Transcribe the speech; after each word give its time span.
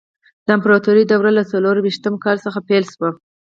د 0.45 0.47
امپراتورۍ 0.57 1.03
دوره 1.07 1.31
له 1.37 1.43
څلور 1.51 1.75
ویشتم 1.79 2.13
کال 2.25 2.37
څخه 2.45 2.59
پیل 2.69 2.83
شوه. 2.93 3.09